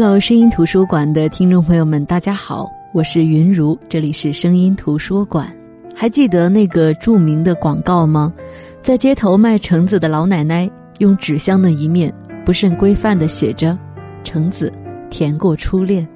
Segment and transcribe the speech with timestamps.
[0.00, 5.52] Hello，声音图书馆的听众朋友们，大家好，我是云如，这里是声音图书馆。
[5.92, 8.32] 还记得那个著名的广告吗？
[8.80, 12.14] 在街头卖橙子的老奶奶用纸箱的一面
[12.46, 13.76] 不甚规范的写着
[14.22, 14.72] “橙子
[15.10, 16.06] 甜过初恋”。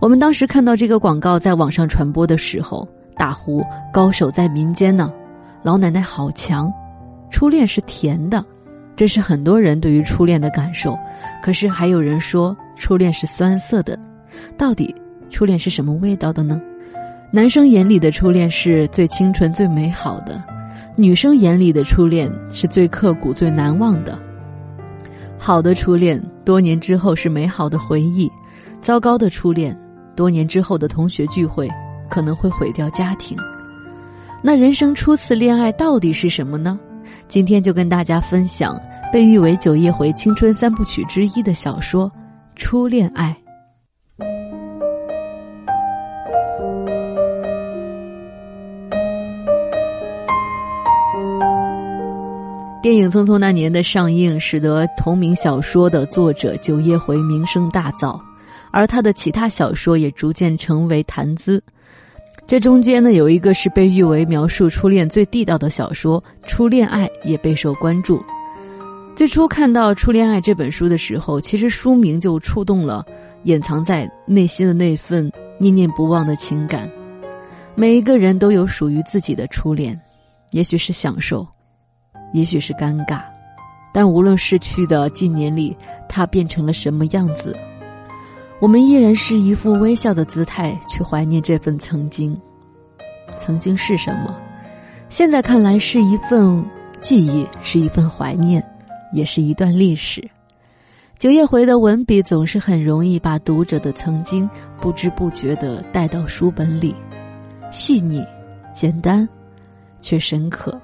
[0.00, 3.60] 我们当时看到这个广告在网上传播的时候，大呼
[3.92, 5.12] 高手在民间呢，
[5.64, 6.72] 老奶奶好强，
[7.28, 8.44] 初恋是甜的。
[8.94, 10.96] 这是很多人对于初恋的感受，
[11.42, 13.98] 可是还有人说初恋是酸涩的，
[14.56, 14.94] 到底
[15.30, 16.60] 初恋是什么味道的呢？
[17.30, 20.42] 男生眼里的初恋是最清纯、最美好的，
[20.96, 24.18] 女生眼里的初恋是最刻骨、最难忘的。
[25.38, 28.28] 好的初恋，多年之后是美好的回忆；
[28.80, 29.78] 糟糕的初恋，
[30.16, 31.68] 多年之后的同学聚会
[32.10, 33.36] 可能会毁掉家庭。
[34.42, 36.78] 那人生初次恋爱到底是什么呢？
[37.26, 42.10] 今天就跟大家分享被誉为九叶回青春三部曲之一的小说
[42.56, 43.34] 《初恋爱》。
[52.82, 58.20] 电影《匆匆那年》的上映，使得同名小说的作者九叶回名声大噪，
[58.70, 61.62] 而他的其他小说也逐渐成为谈资。
[62.46, 68.22] 这中间呢，有一个是被誉为描述初恋最地道的小说《初恋爱》，也备受关注。
[69.18, 73.04] 最初看到《初恋爱》这本书的时候，其实书名就触动了
[73.42, 76.88] 掩藏在内心的那份念念不忘的情感。
[77.74, 80.00] 每一个人都有属于自己的初恋，
[80.52, 81.44] 也许是享受，
[82.32, 83.22] 也许是尴尬，
[83.92, 85.76] 但无论逝去的近年里，
[86.08, 87.56] 它变成了什么样子。
[88.60, 92.40] 我们依然是一副微笑的姿态去怀念这份曾经。
[93.36, 94.32] 曾经是什么？
[95.08, 96.64] 现在看来是一份
[97.00, 98.64] 记忆，是一份怀念，
[99.12, 100.22] 也是一段历史。
[101.18, 104.48] 九夜回的文笔总是很容易把读者的曾经
[104.80, 106.94] 不知不觉的带到书本里，
[107.70, 108.24] 细腻、
[108.72, 109.28] 简单，
[110.00, 110.80] 却深刻。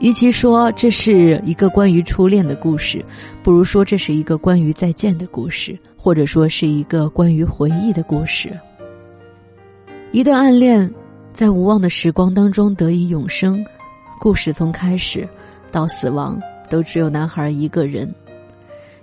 [0.00, 3.04] 与其说这是一个关于初恋的故事，
[3.42, 5.78] 不如说这是一个关于再见的故事。
[6.02, 8.58] 或者说是一个关于回忆的故事。
[10.12, 10.90] 一段暗恋，
[11.34, 13.62] 在无望的时光当中得以永生。
[14.18, 15.28] 故事从开始
[15.70, 16.40] 到死亡，
[16.70, 18.10] 都只有男孩一个人。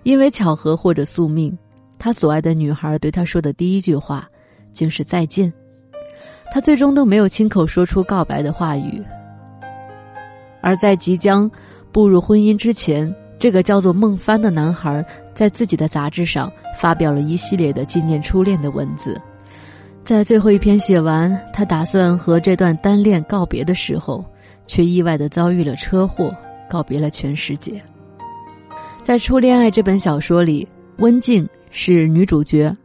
[0.01, 1.55] 因为巧合或者宿命，
[1.99, 4.27] 他所爱的女孩对他说的第一句话，
[4.71, 5.53] 竟是再见。
[6.51, 9.03] 他最终都没有亲口说出告白的话语。
[10.61, 11.51] 而在即将
[11.91, 13.13] 步入婚姻之前。
[13.39, 15.05] 这个叫做孟帆的男孩，
[15.35, 19.15] 在自己的杂志上发表了一系列的纪念初恋的文字，
[20.03, 24.25] 在最后一篇写完，他打算和这段单恋告别的时候，
[24.65, 26.35] 却意外的遭遇了车祸，
[26.69, 27.81] 告别了全世界。
[29.03, 30.67] 在《初恋爱》这本小说里，
[30.97, 32.75] 温静是女主角，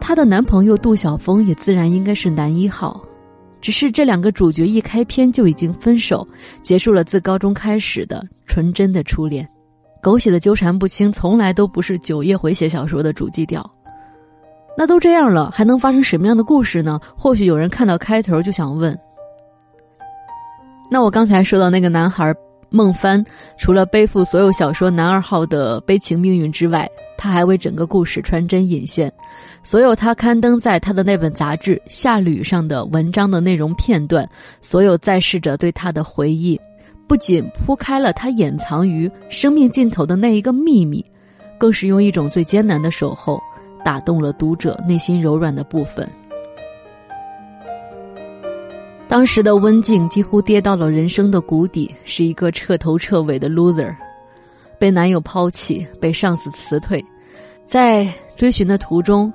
[0.00, 3.02] 她的男朋友杜晓峰也自然应该是男一号，
[3.60, 6.26] 只是这两个主角一开篇就已经分手，
[6.62, 9.48] 结束了自高中开始的纯真的初恋。
[10.02, 13.62] 狗血的纠缠不清，从来都不是九叶回写小说的主基调。
[14.76, 16.98] 那都这样了，还能发生什么样的故事呢？
[17.16, 18.98] 或许有人看到开头就想问：
[20.90, 22.34] 那我刚才说到那个男孩
[22.70, 23.24] 孟帆，
[23.58, 26.88] 除了背负所有小说男二号的悲情命运之外，
[27.18, 29.12] 他还为整个故事穿针引线。
[29.62, 34.26] 所有他刊登在他的那本杂志《夏旅》上的文章的内容片段，
[34.62, 36.58] 所有在世者对他的回忆。
[37.06, 41.04] 不仅铺开了他掩藏于生命尽头的那一个秘密，
[41.58, 43.42] 更是用一种最艰难的守候，
[43.84, 46.08] 打动了读者内心柔软的部分。
[49.10, 53.92] 当时的温静几乎跌到了人生的谷底，是一个彻头彻尾的 loser，
[54.78, 57.04] 被男友抛弃，被上司辞退，
[57.66, 58.06] 在
[58.36, 59.32] 追寻的途中，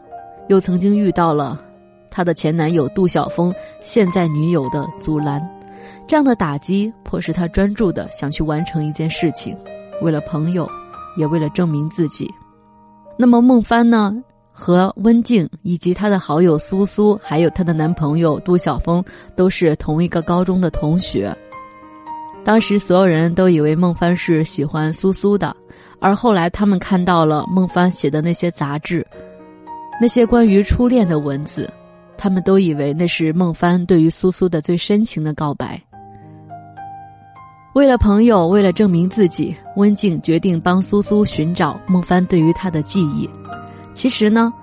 [0.47, 1.61] 又曾经遇到了
[2.09, 5.45] 她的前男友杜晓峰现在女友的阻拦。
[6.07, 9.57] 这样的打击迫使他专注的想去完成一件事情，
[10.01, 10.65] 为了朋友，
[11.17, 12.33] 也为了证明自己。
[13.17, 14.23] 那么孟帆呢？
[14.57, 19.03] 和温静以及她的好友苏苏，还有她的男朋友杜晓峰，
[19.35, 21.35] 都是同一个高中的同学。
[22.45, 25.53] 当时所有人都以为孟帆是喜欢苏苏的，
[25.99, 29.05] 而后来他们看到了孟帆写的那些杂志，
[29.99, 31.69] 那些关于初恋的文字，
[32.17, 35.81] 他们都以为那是孟帆对于苏苏的最深情的告白。
[37.73, 43.29] 为了朋友，为了证明自己，温静决定帮苏苏寻找孟帆对于他的记忆。
[43.95, 44.53] 其实呢，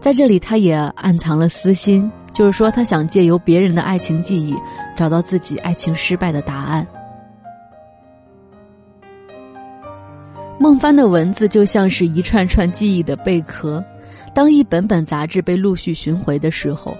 [0.00, 4.56] 在这里他也暗藏了私心，就是说他想借由别人的爱情记忆，
[4.96, 6.84] 找到自己爱情失败的答案。
[10.58, 13.84] 孟帆的文字就像是一串串记忆的贝壳，
[14.32, 16.96] 当一本本杂志被陆续寻回的时候，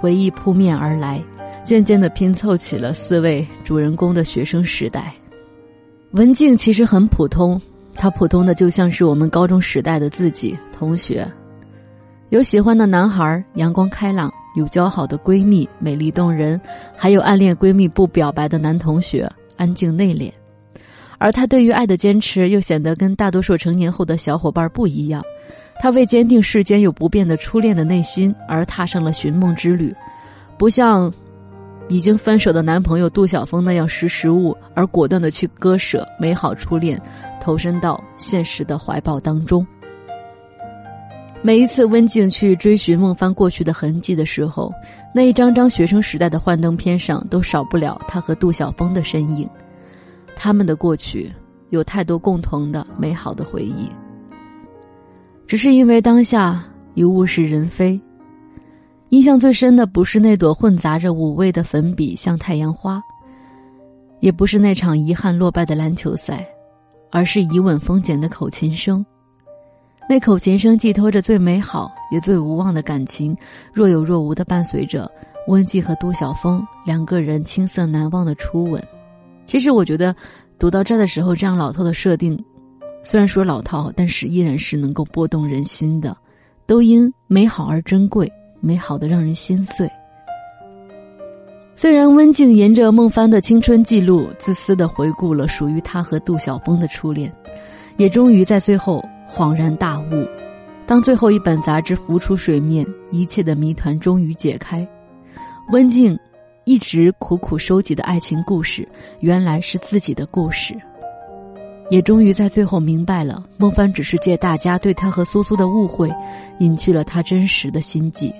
[0.00, 1.22] 回忆扑面而来，
[1.62, 5.14] 渐渐的拼凑起了四位主人公的学生时代。
[6.10, 7.60] 文静其实很普通，
[7.96, 11.26] 她普通的就像是我们高中时代的自己同学，
[12.28, 16.58] 有喜欢的男孩，阳光开朗；有交好的闺蜜，美丽动人；
[16.96, 20.30] 还有暗恋闺蜜不表白的男同学，安静内敛。
[21.18, 25.22] 而他对于爱的坚持，又显得跟大多数成年后的小伙伴不一样。
[25.80, 29.94] 他为坚定世间有不变的初恋的内心而踏上了寻梦之旅，
[30.58, 31.12] 不像
[31.88, 37.00] 已经分手的男朋友杜晓峰那样识时务，而果断的去割舍美好初恋，
[37.40, 39.66] 投身到现实的怀抱当中。
[41.42, 44.72] 每一次温静去追寻孟帆过去的痕迹的时候，
[45.14, 49.46] 那一张张学生时代的幻灯片上，都少不了他和杜晓峰的身影。
[50.34, 51.30] 他们的过去
[51.68, 53.90] 有太多共同的美好的回忆，
[55.46, 56.64] 只是因为当下
[56.94, 58.00] 已物是人非。
[59.10, 63.00] 印象最深的不是那朵混杂着五味的粉笔像太阳花，
[64.20, 66.46] 也不是那场遗憾落败的篮球赛，
[67.10, 69.04] 而是以吻封缄的口琴声。
[70.08, 73.36] 那口琴声寄托着最美好也最无望的感情，
[73.72, 75.10] 若有若无的伴随着
[75.48, 78.82] 温季和杜晓峰两个人青涩难忘的初吻。
[79.46, 80.14] 其实我觉得，
[80.58, 82.42] 读到这的时候，这样老套的设定，
[83.02, 86.16] 虽然说老套，但是依然是能够拨动人心的，
[86.66, 88.30] 都因美好而珍贵，
[88.64, 89.88] 美好的让人心碎。
[91.76, 97.32] 虽然温静沿着孟帆的青春记录，自私的回顾了属于他和杜晓峰的初恋，
[97.96, 100.26] 也终于在最后恍然大悟。
[100.86, 104.86] 当最后一本杂志浮出水面，一切的谜团终于解开，
[105.70, 106.18] 温静。
[106.66, 108.88] 一直苦苦收集的爱情故事，
[109.20, 110.74] 原来是自己的故事。
[111.90, 116.10] 也终于在最后明白了，孟帆只是借大家对他和苏苏的误会，
[116.60, 118.32] 隐去了他真实的心迹。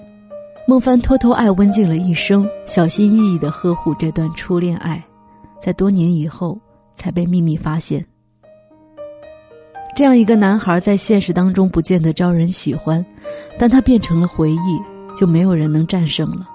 [0.67, 5.05] 孟帆偷偷爱温静了一生，小心翼翼的呵护这段初恋爱，
[5.61, 6.59] 在多年以后
[6.95, 8.03] 才被秘密发现。
[9.95, 13.05] 这样一个男孩，在现实当中不见得招人喜欢，
[13.59, 14.81] 但他变成了回忆，
[15.15, 16.49] 就没有人能战胜了。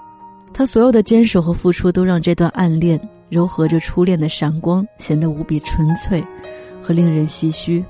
[0.52, 6.22] 他所有的坚守和付出，都让这段暗恋柔和着初恋的闪光，显得无比纯粹
[6.82, 7.82] 和令人唏嘘。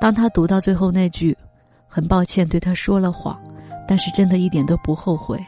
[0.00, 1.36] 当他读到最后那句
[1.88, 3.36] “很抱歉对他说了谎，
[3.86, 5.38] 但是真的一点都不后悔”，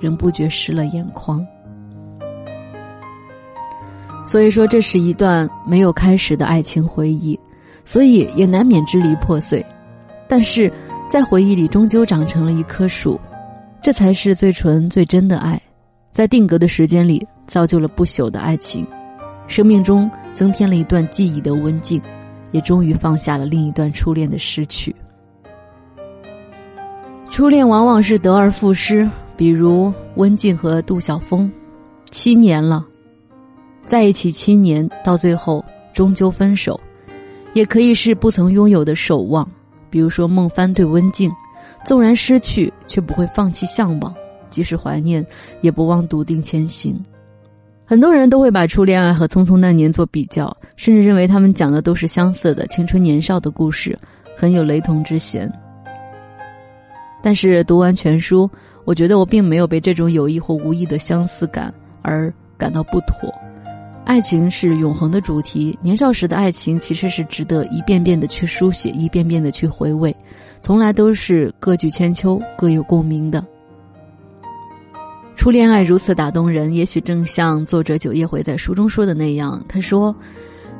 [0.00, 1.44] 仍不觉湿了眼眶。
[4.24, 7.38] 所以说，这是一段没有开始的爱情回忆，
[7.84, 9.64] 所以也难免支离破碎。
[10.28, 10.70] 但是
[11.08, 13.18] 在回忆里，终究长成了一棵树。
[13.80, 15.58] 这才是最纯最真的爱，
[16.10, 18.86] 在定格的时间里造就了不朽的爱情，
[19.46, 22.02] 生命中增添了一段记忆的温静，
[22.50, 24.94] 也终于放下了另一段初恋的失去。
[27.30, 31.50] 初恋往往是得而复失，比如温静和杜晓峰，
[32.10, 32.84] 七年了，
[33.86, 36.78] 在一起七年，到最后终究分手，
[37.52, 39.48] 也可以是不曾拥有的守望，
[39.88, 41.30] 比如说孟帆对温静。
[41.84, 44.12] 纵然失去，却不会放弃向往；
[44.50, 45.24] 即使怀念，
[45.60, 46.98] 也不忘笃定前行。
[47.84, 53.96] 很多人都会把初恋爱和《匆匆那年》做比较，甚至认为他们讲的都是相似的青春年少的故事，
[54.36, 55.50] 很有雷同之嫌。
[57.22, 58.48] 但是读完全书，
[58.84, 61.72] 我觉得我并没有被这种有意或无意的相似感
[62.02, 63.32] 而感到不妥。
[64.04, 70.14] 爱情是永恒的主题，年少时的爱情其实是值得一遍遍的去书写，一遍遍的去回味。
[70.60, 73.44] 从来都是各具千秋、各有共鸣的。
[75.36, 80.14] 初恋爱如此打动人，也许正像作者九叶回在书中说的那样，他说：“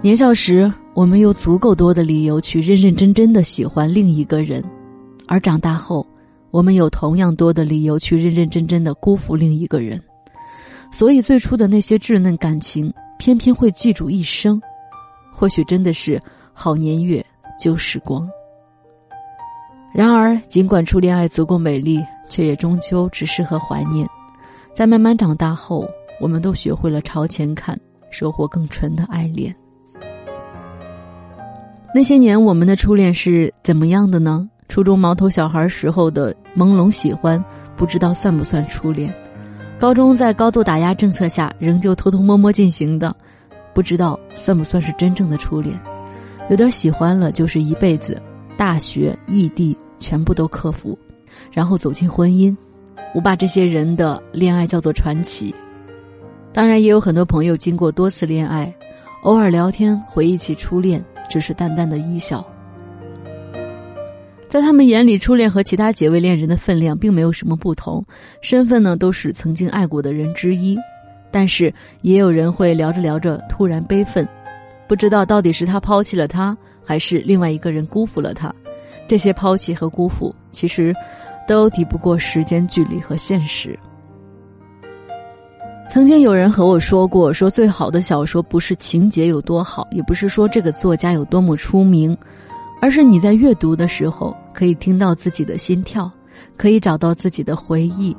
[0.00, 4.62] 年少时，我们有足够多的理由去认认真真的喜欢另一个人；
[5.26, 6.04] 而长大后，
[6.50, 10.00] 我们有同样多的理由去认认真真的辜负另一个人。
[10.90, 14.61] 所以，最初的那些稚嫩感情，偏偏会记住一生。
[15.33, 16.21] 或许真的是
[16.52, 17.25] 好年月，
[17.61, 18.28] 旧时光。”
[19.93, 24.07] 然而，尽管初恋爱足够美丽，却也终究只适合怀念。
[24.75, 25.88] 在慢慢长大后，
[26.21, 27.78] 我们都学会了朝前看，
[28.11, 29.55] 收获更纯的爱恋。
[31.95, 34.49] 那些年，我们的初恋是怎么样的呢？
[34.69, 37.43] 初中毛头小孩时候的朦胧喜欢，
[37.77, 39.11] 不知道算不算初恋；
[39.79, 43.15] 高中在高度打压政策下，仍旧偷偷摸摸进行的，
[43.73, 45.79] 不知道算不算是真正的初恋。
[46.51, 48.21] 有点喜欢了，就是一辈子。
[48.57, 50.99] 大学异地全部都克服，
[51.53, 52.57] 然后走进婚姻。
[53.15, 55.55] 我把这些人的恋爱叫做传奇。
[56.53, 58.75] 当然，也有很多朋友经过多次恋爱，
[59.23, 62.45] 偶尔聊天回忆起初恋，只是淡淡的一笑。
[64.49, 68.05] 在他们眼里，初恋和其他几位恋人的分量并没有什么不同，
[68.40, 70.76] 身份呢都是曾经爱过的人之一。
[71.31, 74.26] 但是也有人会聊着聊着突然悲愤，
[74.88, 78.50] 不知道到底是他抛弃了他，还是另外一个人辜负了他。
[79.07, 80.95] 这些抛弃和辜负，其实
[81.47, 83.78] 都抵不过时间、距离和现实。
[85.90, 92.17] 曾经有人和我说过，说最好的小说不是情节有多好，也不是说这个作家有多么出名。
[92.80, 96.11] 而是你在阅读的时候，可以听到自己的心跳，
[96.56, 98.16] 可以找到自己的回忆。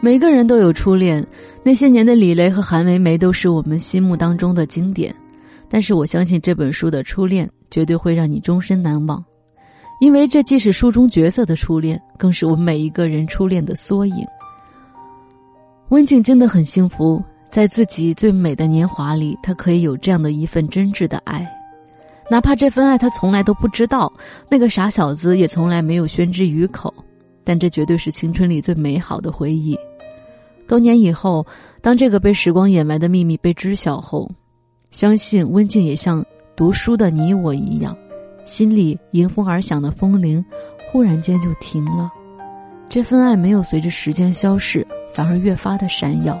[0.00, 1.26] 每个人都有初恋，
[1.62, 5.14] 那些年的李雷和韩梅梅都是我们心目当中的经典。
[5.68, 9.24] 但是我相信这本书的初恋绝对会让你终身难忘，
[10.00, 14.26] 因为这既是书中角色的初恋，更是我们每一个人初恋的缩影。
[15.90, 21.46] 温静真的很幸福，在自己最美的年华里，她可以有这样的一份真挚的爱。
[22.30, 24.10] 哪怕这份爱他从来都不知道，
[24.48, 26.94] 那个傻小子也从来没有宣之于口，
[27.42, 29.76] 但这绝对是青春里最美好的回忆。
[30.68, 31.44] 多年以后，
[31.82, 34.30] 当这个被时光掩埋的秘密被知晓后，
[34.92, 37.96] 相信温静也像读书的你我一样，
[38.44, 40.44] 心里迎风而响的风铃，
[40.92, 42.08] 忽然间就停了。
[42.88, 46.40] 这份爱没有随着时间消逝，反而越发的闪耀。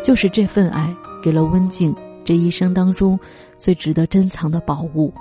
[0.00, 1.92] 就是这份爱，给了温静
[2.24, 3.18] 这一生当中。
[3.58, 5.12] 最值得珍藏的宝物，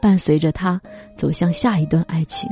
[0.00, 0.80] 伴随着他
[1.14, 2.48] 走向下一段爱情。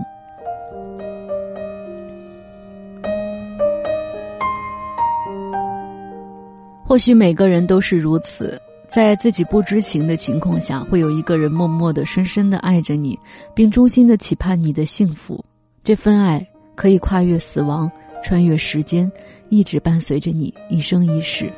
[6.85, 13.19] 或许每个人都是如此，在自己不知情的情况下，会有一个人默默的、深深的爱着你，
[13.55, 15.43] 并衷心的期盼你的幸福。
[15.83, 17.91] 这份爱可以跨越死亡，
[18.23, 19.11] 穿越时间，
[19.49, 21.51] 一直伴随着你一生一世。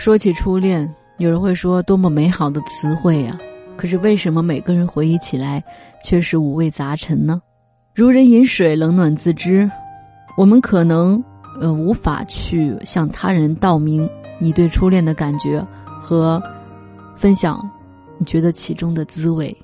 [0.00, 3.38] 说起初恋，有人会说多么美好的词汇呀！
[3.76, 5.62] 可是为什么每个人回忆起来
[6.02, 7.42] 却是五味杂陈呢？
[7.94, 9.70] 如人饮水，冷暖自知。
[10.38, 11.22] 我们可能
[11.60, 15.62] 呃无法去向他人道明你对初恋的感觉
[16.00, 16.42] 和
[17.14, 17.60] 分享
[18.16, 19.54] 你觉得其中的滋味。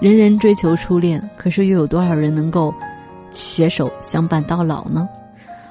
[0.00, 2.74] 人人追求初恋，可是又有多少人能够
[3.30, 5.08] 携手相伴到老呢？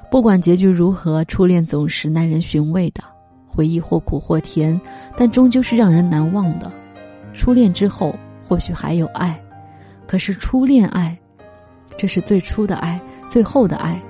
[0.09, 3.03] 不管结局如何，初恋总是耐人寻味的。
[3.47, 4.79] 回忆或苦或甜，
[5.15, 6.71] 但终究是让人难忘的。
[7.33, 8.15] 初恋之后，
[8.47, 9.39] 或许还有爱，
[10.05, 11.17] 可是初恋爱，
[11.97, 12.99] 这是最初的爱，
[13.29, 14.01] 最后的爱。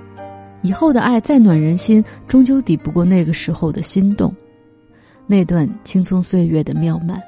[0.63, 4.34] 以后的爱再暖人心，终究抵不过那个时候的心动，
[5.27, 7.22] 那段青葱岁月的妙曼。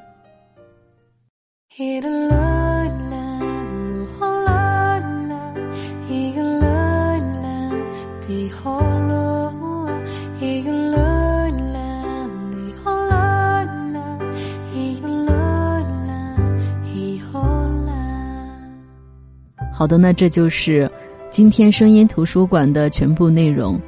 [19.80, 20.92] 好的，那这就是
[21.30, 23.80] 今天声音图书馆的全部内容。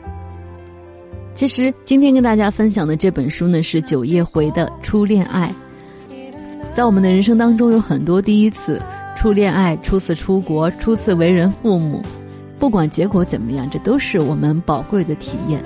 [1.33, 5.53] 其实今天跟大家分享的这本书呢，是九叶回的《初恋爱》。
[6.71, 8.81] 在我们的人生当中，有很多第一次，
[9.17, 12.01] 初恋爱、初次出国、初次为人父母，
[12.57, 15.61] 不管结果怎么样，这都是我们宝贵的体验。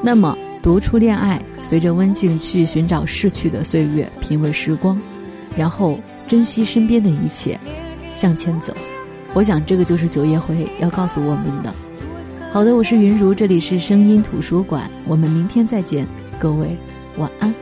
[0.00, 4.96] 那么，读《初恋爱》，随着温静去寻找逝去的岁月，品味时光，
[5.56, 7.58] 然后珍惜身边的一切，
[8.12, 8.72] 向前走。
[9.36, 11.74] 我想，这个就是九叶回要告诉我们的。
[12.54, 16.74] 好的，我是云如，这里是声音图书馆，我们明天再见，各位
[17.18, 17.54] 晚安。